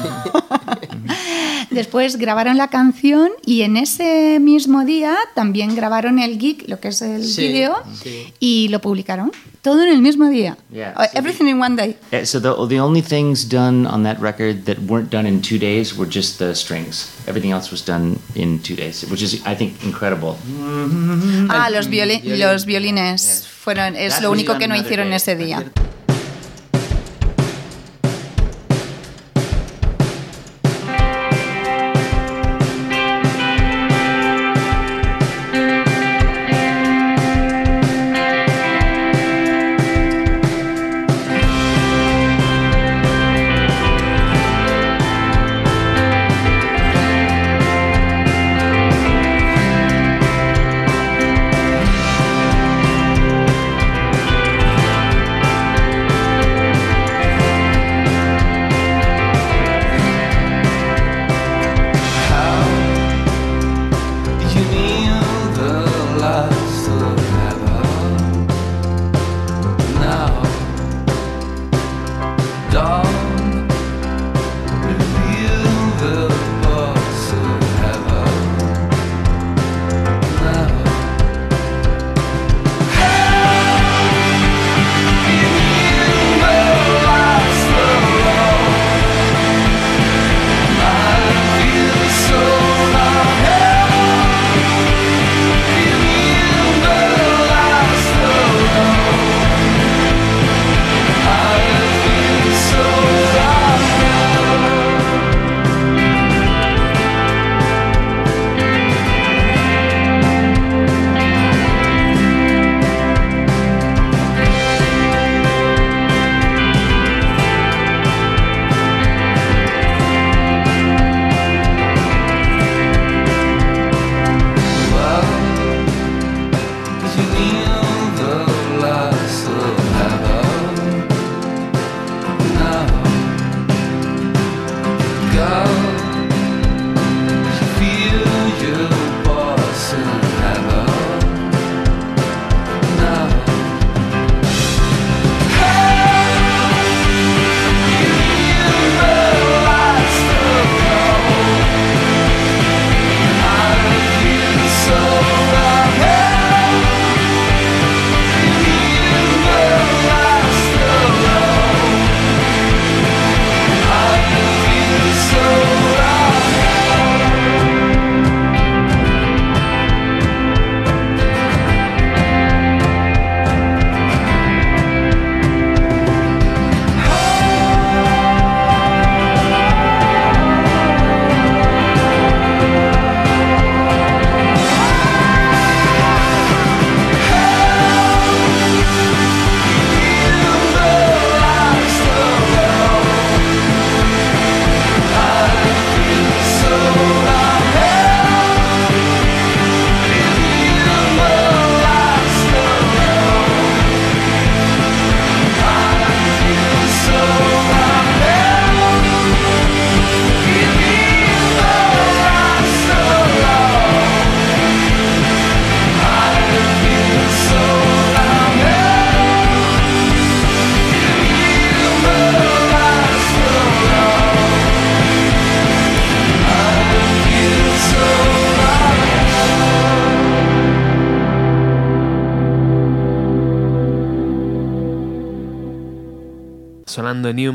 [1.71, 6.89] Después grabaron la canción y en ese mismo día también grabaron el gig, lo que
[6.89, 8.33] es el Sí, vídeo, sí.
[8.41, 9.31] y lo publicaron.
[9.63, 10.57] Todo en el mismo día.
[10.73, 11.97] Yeah, Uh, so Everything in one day.
[12.13, 15.59] Uh, So the the only things done on that record that weren't done in two
[15.59, 17.11] days were just the strings.
[17.27, 20.35] Everything else was done in two days, which is I think incredible.
[21.49, 25.65] Ah, los, violi- los violines fueron, es lo único que no hicieron ese día.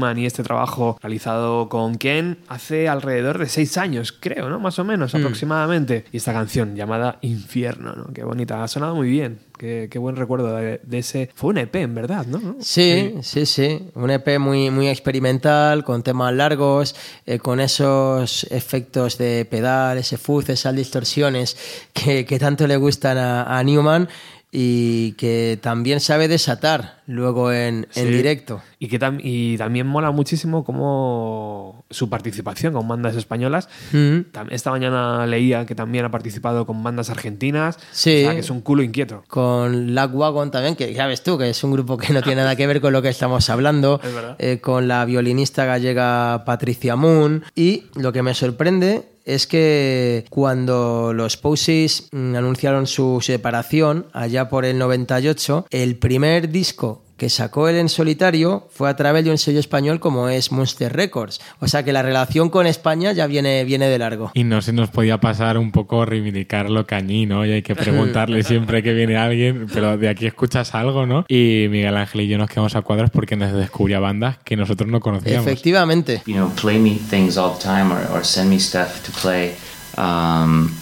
[0.06, 4.60] Newman y este trabajo realizado con Ken hace alrededor de seis años, creo, ¿no?
[4.60, 5.18] Más o menos, Hmm.
[5.18, 6.06] aproximadamente.
[6.12, 8.14] Y esta canción llamada Infierno, ¿no?
[8.14, 9.39] Qué bonita, ha sonado muy bien.
[9.58, 11.30] Qué, qué buen recuerdo de, de ese.
[11.34, 12.58] Fue un EP, en verdad, ¿no?
[12.60, 13.89] Sí, sí, sí.
[13.95, 16.93] Un EP muy, muy experimental, con temas largos,
[17.26, 21.56] eh, con esos efectos de pedal, ese fuzz, esas distorsiones
[21.93, 24.10] que, que tanto le gustan a, a Newman
[24.58, 28.62] y que también sabe desatar luego en, en directo.
[28.80, 33.68] Y, que tam- y también mola muchísimo como su participación con bandas españolas.
[33.91, 34.20] Mm.
[34.51, 37.78] Esta mañana leía que también ha participado con bandas argentinas.
[37.91, 38.22] Sí.
[38.22, 39.24] O sea, que es un culo inquieto.
[39.28, 42.56] con Lagwagon también, que ya ves tú, que es un grupo que no tiene nada
[42.56, 44.36] que ver con lo que estamos hablando, Es verdad.
[44.39, 47.43] eh, con la violinista gallega Patricia Moon.
[47.56, 54.47] Y lo que me sorprende es que cuando los Posies mm, anunciaron su separación, allá
[54.47, 59.32] por el 98, el primer disco que sacó él en solitario fue a través de
[59.32, 61.39] un sello español como es Monster Records.
[61.59, 64.32] O sea que la relación con España ya viene, viene de largo.
[64.34, 67.45] Y no se nos podía pasar un poco reivindicarlo cañí, ¿no?
[67.45, 71.26] Y hay que preguntarle siempre que viene alguien, pero de aquí escuchas algo, ¿no?
[71.28, 74.89] Y Miguel Ángel y yo nos quedamos a cuadros porque nos descubría bandas que nosotros
[74.89, 75.47] no conocíamos.
[75.47, 76.22] Efectivamente.
[76.26, 79.55] you know, play me things all the time or, or send me stuff to play.
[79.97, 80.76] Um,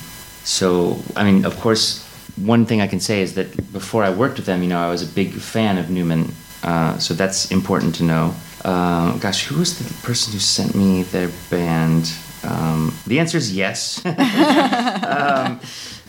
[0.43, 2.02] so, I mean, of course,
[2.35, 4.89] one thing I can say is that before I worked with them, you know, I
[4.89, 6.31] was a big fan of Newman.
[6.63, 8.33] Uh, so that's important to know.
[8.65, 12.11] Uh, gosh, who was the person who sent me their band?
[12.43, 14.01] Um, the answer is yes.
[14.05, 15.59] um,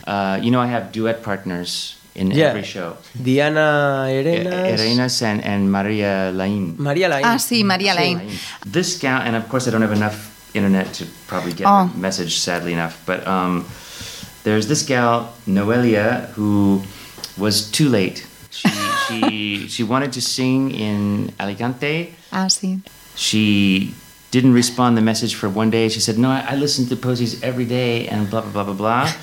[0.07, 2.45] uh, you know, I have duet partners in Yeah.
[2.49, 2.95] every show.
[3.21, 4.79] Diana E- Arenas.
[4.81, 6.75] Arenas and, and Maria Lain.
[6.77, 7.25] María Laín.
[7.25, 8.21] Ah, sí, María Laín.
[8.65, 11.87] This gal, and of course, I don't have enough internet to probably get Oh.
[11.87, 13.01] her message, sadly enough.
[13.05, 13.65] But um,
[14.45, 16.83] there's this gal, Noelia, who
[17.37, 18.25] was too late.
[18.51, 18.69] She,
[19.07, 22.13] she, she wanted to sing in Alicante.
[22.31, 22.79] Ah, sí.
[23.15, 23.93] She
[24.29, 25.89] didn't respond the message for one day.
[25.89, 28.73] She said, "No, I, I listen to Posies every day," and blah blah blah blah
[28.73, 29.13] blah.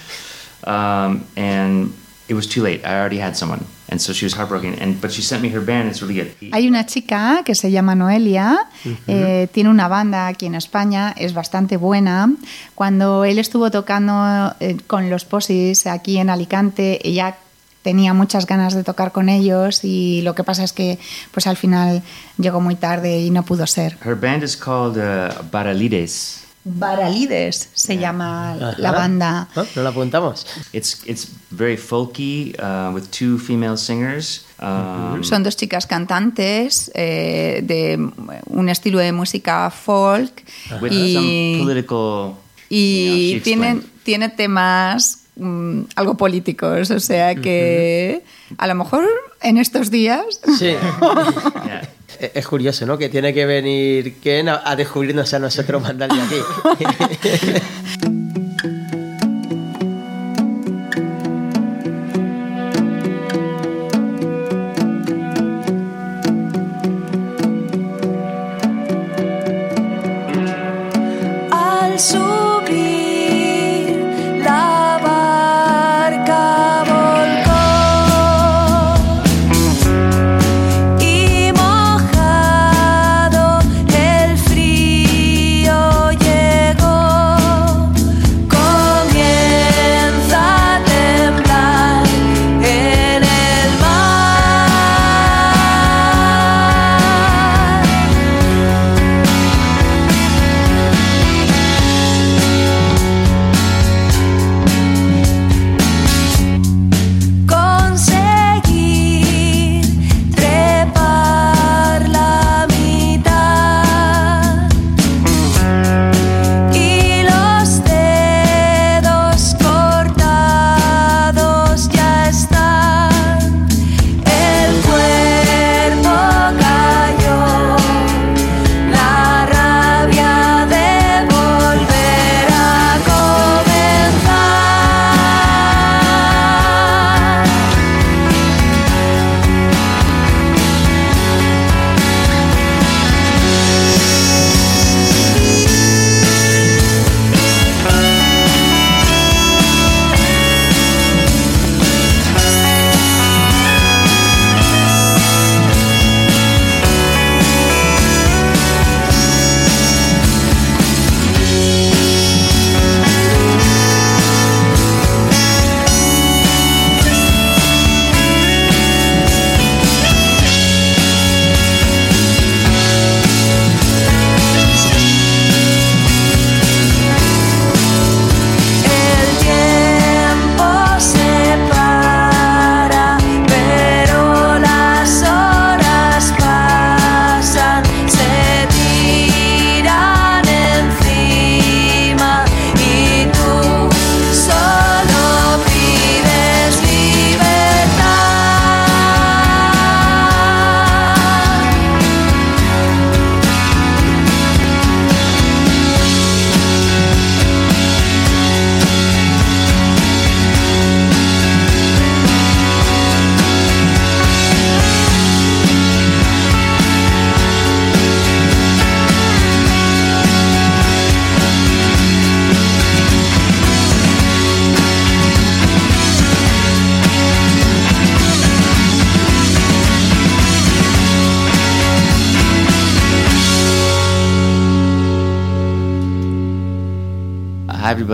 [0.64, 1.92] Um, and
[2.28, 2.86] it was too late.
[2.86, 4.74] I already had someone, and so she was heartbroken.
[4.80, 5.88] And but she sent me her band.
[5.88, 6.52] It's really good.
[6.52, 8.66] Hay una chica que se llama Noelia,
[9.06, 12.32] eh, tiene una banda aquí en España, es bastante buena.
[12.74, 17.36] Cuando él estuvo tocando eh, con los Posis aquí en Alicante, ella
[17.82, 20.98] tenía muchas ganas de tocar con ellos y lo que pasa es que
[21.32, 22.02] pues al final
[22.38, 23.98] llegó muy tarde y no pudo ser.
[24.04, 26.42] Her band is called uh, Baralides.
[26.64, 29.48] Baralides se llama la banda.
[29.56, 29.66] ¿No?
[29.74, 30.46] ¿No la apuntamos?
[30.72, 34.44] It's it's very folky uh, with two female singers.
[34.60, 37.98] Um, Son dos chicas cantantes eh, de
[38.46, 40.44] un estilo de música folk
[40.80, 42.36] with y, some political.
[42.70, 48.22] y you know, tienen, tiene temas mm, algo políticos, o sea que
[48.56, 49.04] a lo mejor
[49.42, 50.76] en estos días Sí.
[51.66, 51.88] Yeah.
[52.34, 52.96] Es curioso, ¿no?
[52.96, 56.36] Que tiene que venir Ken a, a descubrirnos a nosotros mandar de aquí.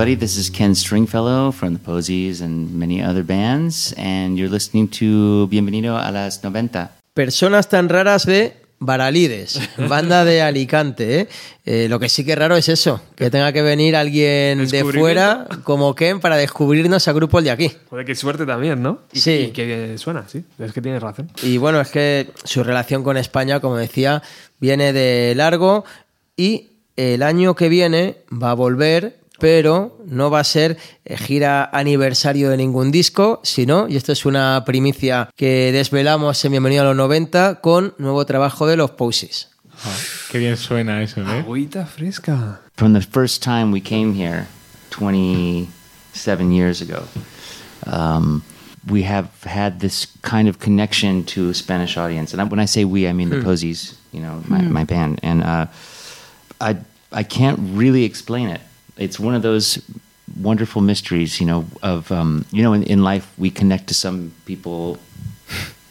[0.09, 0.27] everybody.
[0.27, 5.47] This is Ken Stringfellow from the Posies and many other bands, and you're listening to
[5.51, 6.93] Bienvenido a las 90.
[7.13, 11.21] Personas tan raras de Baralides, banda de Alicante.
[11.21, 11.29] ¿eh?
[11.67, 14.83] Eh, lo que sí que es raro es eso, que tenga que venir alguien de
[14.85, 17.71] fuera como Ken para descubrirnos a grupos de aquí.
[17.91, 19.01] Joder, qué suerte también, ¿no?
[19.13, 19.49] Y, Sí.
[19.49, 20.43] y que suena, sí.
[20.59, 21.31] Es que tienes razón.
[21.43, 24.23] Y bueno, es que su relación con España, como decía,
[24.59, 25.85] viene de largo
[26.35, 31.68] y el año que viene va a volver, pero no va a ser eh, gira
[31.72, 36.86] aniversario de ningún disco, sino, y esto es una primicia que desvelamos en Bienvenido a
[36.86, 39.49] los 90, con nuevo trabajo de los Posies.
[39.84, 39.97] Ah,
[40.30, 41.41] qué bien suena eso, ¿eh?
[41.41, 42.61] Agüita fresca.
[42.76, 44.47] From the first time we came here
[44.91, 47.05] 27 years ago,
[47.86, 48.43] um,
[48.89, 52.32] we have had this kind of connection to a Spanish audience.
[52.32, 55.20] And I, when I say we, I mean the Posies, you know, my, my band.
[55.22, 55.66] And uh,
[56.61, 56.76] I,
[57.12, 58.61] I can't really explain it.
[58.99, 59.78] It's one of those
[60.40, 64.32] wonderful mysteries, you know, of, um, you know, in, in life we connect to some
[64.44, 64.99] people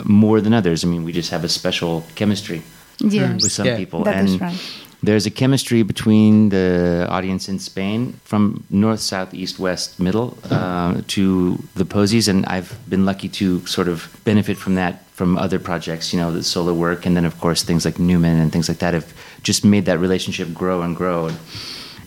[0.03, 0.83] more than others.
[0.83, 2.61] I mean, we just have a special chemistry
[2.99, 3.41] Yes.
[3.43, 3.77] with some Yeah.
[3.77, 4.03] people.
[4.03, 4.57] That and right.
[5.03, 11.01] there's a chemistry between the audience in Spain from north, south, east, west, middle uh,
[11.07, 15.57] to the Posies, and I've been lucky to sort of benefit from that from other
[15.57, 18.67] projects, you know, the solo work, and then of course things like Newman and things
[18.69, 21.31] like that have just made that relationship grow and grow.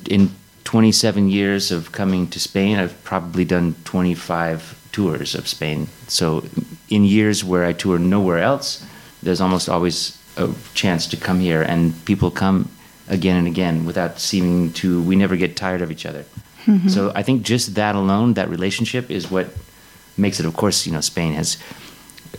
[0.08, 0.30] In
[0.70, 5.88] 27 years of coming to Spain, I've probably done 25 tours of Spain.
[6.06, 6.44] So
[6.88, 8.86] in years where I tour nowhere else,
[9.20, 12.70] there's almost always a chance to come here, and people come
[13.08, 15.02] again and again without seeming to.
[15.02, 16.24] We never get tired of each other.
[16.66, 16.86] Mm-hmm.
[16.86, 19.48] So I think just that alone, that relationship, is what
[20.16, 20.46] makes it.
[20.46, 21.58] Of course, you know, Spain has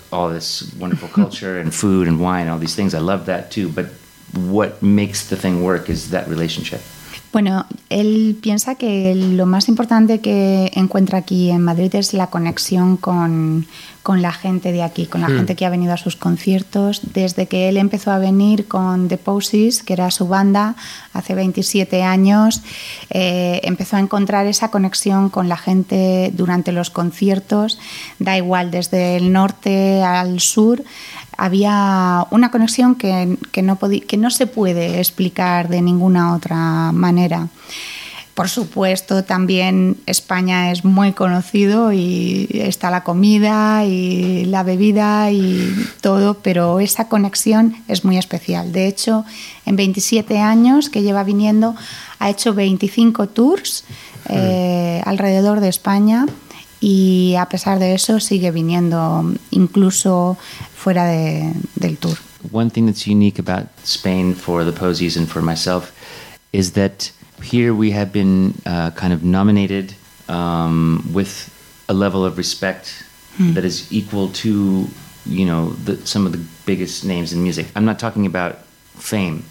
[0.10, 2.94] all this wonderful culture and food and wine, and all these things.
[2.96, 3.68] I love that too.
[3.68, 3.88] But
[4.34, 6.80] what makes the thing work is that relationship.
[7.32, 12.98] Bueno, él piensa que lo más importante que encuentra aquí en Madrid es la conexión
[12.98, 13.68] con,
[14.04, 17.02] con la gente de aquí, con la gente que ha venido a sus conciertos.
[17.14, 20.76] Desde que él empezó a venir con The Posies, que era su banda,
[21.14, 22.64] hace 27 años,
[23.10, 27.80] eh, empezó a encontrar esa conexión con la gente durante los conciertos.
[28.20, 30.84] Da igual, desde el norte al sur
[31.42, 37.48] había una conexión que, que no que no se puede explicar de ninguna otra manera.
[38.36, 45.74] Por supuesto, también España es muy conocido y está la comida y la bebida y
[46.00, 48.72] todo, pero esa conexión es muy especial.
[48.72, 49.26] De hecho,
[49.66, 51.76] en 27 años que lleva viniendo,
[52.20, 53.84] ha hecho 25 tours
[54.30, 56.28] eh, alrededor de España
[56.80, 60.38] y a pesar de eso sigue viniendo incluso
[60.82, 62.18] fuera de- del tour.
[62.52, 65.92] One thing that's unique about Spain for the Posies and for myself
[66.52, 67.12] is that
[67.44, 69.94] here we have been uh, kind of nominated
[70.28, 71.50] um, with
[71.88, 73.04] a level of respect
[73.56, 74.88] that is equal to,
[75.26, 77.66] you know, the, some of the biggest names in music.
[77.76, 78.54] I'm not talking about
[78.98, 79.44] fame.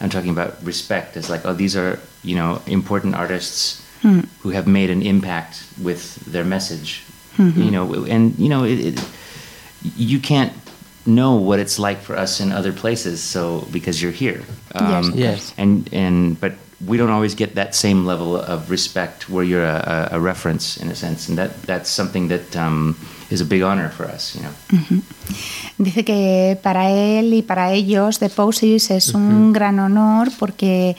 [0.00, 3.80] I'm talking about respect as like, oh, these are, you know, important artists
[4.40, 7.04] who have made an impact with their message.
[7.38, 9.04] You know, and, you know, it, it,
[9.96, 10.52] you can't
[11.08, 14.40] know what it's like for us in other places so because you're here
[14.74, 15.14] Um, Yes.
[15.14, 15.54] Yes.
[15.58, 16.52] and and but
[16.86, 20.76] we don't always get that same level of respect where you're a, a, a reference
[20.82, 22.94] in a sense and that that's something that um,
[23.30, 25.02] is a big honor for us you know.
[25.78, 30.96] Dice que para él y para ellos The Posies es un gran honor porque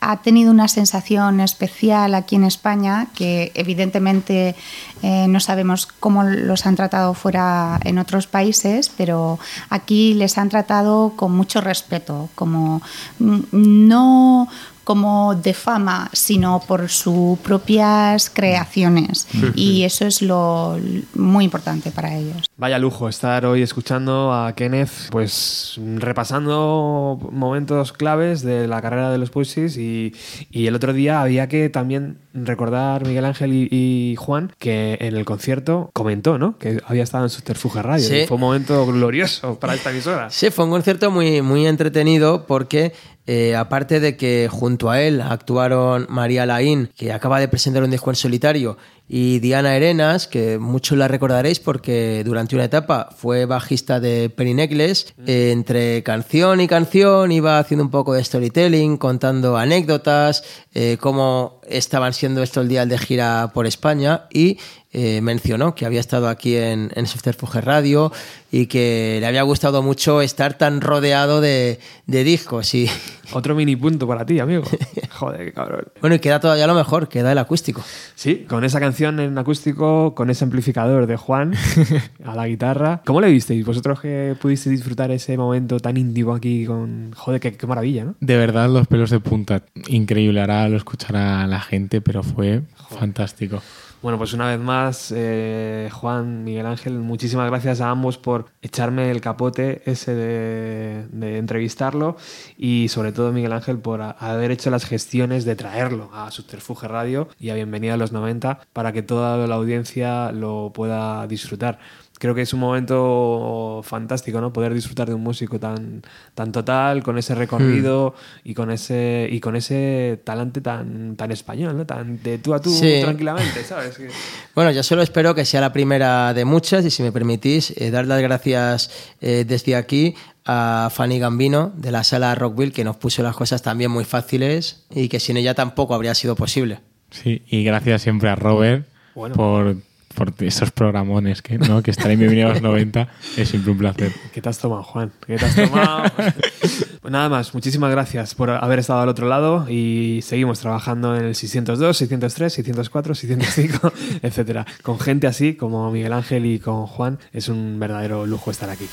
[0.00, 4.56] ha tenido una sensación especial aquí en España que evidentemente
[5.02, 9.38] eh, no sabemos cómo los han tratado fuera en otros países, pero
[9.70, 12.82] aquí les han tratado con mucho respeto, como
[13.18, 14.48] mm, no
[14.84, 19.26] como de fama, sino por sus propias creaciones.
[19.54, 20.78] Y eso es lo
[21.14, 22.46] muy importante para ellos.
[22.56, 29.18] Vaya lujo estar hoy escuchando a Kenneth, pues repasando momentos claves de la carrera de
[29.18, 30.14] los Pussies y,
[30.50, 35.16] y el otro día había que también recordar Miguel Ángel y, y Juan que en
[35.16, 36.58] el concierto comentó, ¿no?
[36.58, 38.06] Que había estado en Subterfuge Radio.
[38.06, 38.20] Sí.
[38.22, 40.30] y Fue un momento glorioso para esta emisora.
[40.30, 42.92] Sí, fue un concierto muy, muy entretenido porque
[43.26, 47.90] eh, aparte de que junto a él actuaron María Laín, que acaba de presentar un
[47.90, 48.76] disco en solitario,
[49.08, 55.14] y Diana Arenas, que muchos la recordaréis porque durante una etapa fue bajista de Perinecles.
[55.26, 61.60] Eh, entre canción y canción iba haciendo un poco de storytelling, contando anécdotas, eh, cómo
[61.68, 64.58] estaban siendo estos días de gira por España y
[64.92, 68.12] eh, mencionó que había estado aquí en, en Subterfuge Radio
[68.50, 72.74] y que le había gustado mucho estar tan rodeado de, de discos.
[72.74, 72.88] Y
[73.32, 74.64] Otro mini punto para ti, amigo.
[75.10, 75.84] Joder, qué cabrón.
[76.00, 77.82] bueno, y queda todavía lo mejor, queda el acústico.
[78.14, 81.54] Sí, con esa canción en acústico, con ese amplificador de Juan
[82.24, 83.00] a la guitarra.
[83.06, 83.64] ¿Cómo le visteis?
[83.64, 87.12] Vosotros que pudisteis disfrutar ese momento tan íntimo aquí con...
[87.16, 88.14] Joder, qué, qué maravilla, ¿no?
[88.20, 89.62] De verdad, los pelos de punta.
[89.88, 90.40] Increíble.
[90.40, 92.62] Ahora lo escuchará la gente, pero fue
[92.98, 93.62] fantástico.
[94.02, 99.12] Bueno, pues una vez más, eh, Juan, Miguel Ángel, muchísimas gracias a ambos por echarme
[99.12, 102.16] el capote ese de, entrevistarlo
[102.58, 107.28] y sobre todo Miguel Ángel por haber hecho las gestiones de traerlo a Subterfuge Radio
[107.38, 111.78] y a Bienvenida a los 90 para que toda la audiencia lo pueda disfrutar.
[112.22, 114.52] Creo que es un momento fantástico, ¿no?
[114.52, 116.02] Poder disfrutar de un músico tan,
[116.36, 118.14] tan total, con ese recorrido
[118.44, 121.84] y con ese y con ese talante tan, tan español, ¿no?
[121.84, 123.00] Tan de tú a tú Sí.
[123.02, 123.96] tranquilamente, ¿sabes?
[123.98, 124.08] Que-
[124.54, 127.90] Bueno, yo solo espero que sea la primera de muchas y si me permitís, eh,
[127.90, 130.14] dar las gracias eh, desde aquí
[130.44, 134.84] a Fanny Gambino de la sala Rockville que nos puso las cosas también muy fáciles
[134.90, 136.78] y que sin ella tampoco habría sido posible.
[137.10, 139.34] Sí, y gracias siempre a Robert Bueno.
[139.34, 139.76] por,
[140.12, 141.82] por esos programones que, ¿no?
[141.82, 144.12] que estar en Bienvenido a los 90 es siempre un placer.
[144.32, 145.12] ¿Qué te has tomado, Juan?
[145.26, 146.04] ¿Qué te has tomado?
[147.00, 151.24] pues nada más, muchísimas gracias por haber estado al otro lado y seguimos trabajando en
[151.24, 153.92] el 602, 603, 604, 605,
[154.22, 154.66] etcétera.
[154.82, 158.88] Con gente así como Miguel Ángel y con Juan es un verdadero lujo estar aquí.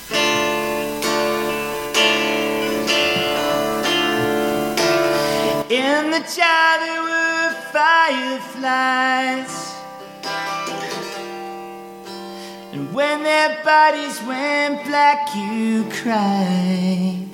[5.71, 9.69] In the jar there were fireflies.
[12.79, 17.27] And when their bodies went black, you cried.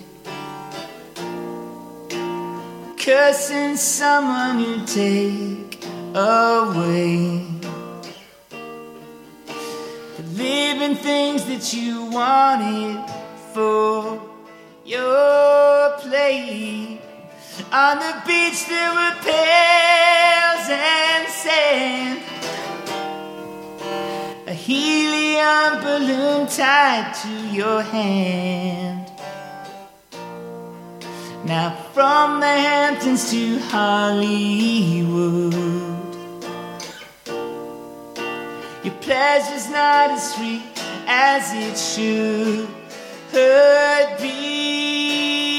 [2.98, 5.86] Cursing someone you take
[6.16, 7.46] away.
[10.34, 13.08] Living things that you wanted
[13.54, 14.20] for
[14.84, 17.00] your play.
[17.72, 22.24] On the beach there were pails and sand.
[24.48, 29.12] A helium balloon tied to your hand.
[31.46, 34.54] Now from the Hamptons to Hollywood.
[38.84, 40.62] Your pleasure's not as sweet
[41.08, 42.68] as it should
[44.22, 45.55] be.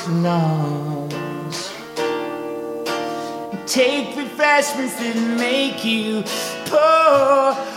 [0.00, 1.72] Claws
[3.66, 6.24] Take refreshments that make you
[6.66, 7.69] poor